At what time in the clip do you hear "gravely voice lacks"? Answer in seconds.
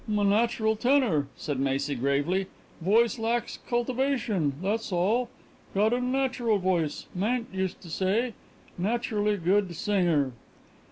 1.93-3.59